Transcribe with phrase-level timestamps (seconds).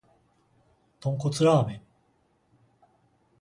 [0.99, 1.81] 豚骨ラーメン